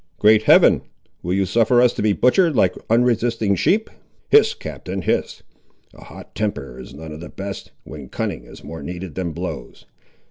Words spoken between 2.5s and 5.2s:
like unresisting sheep?" "Hist, Captain,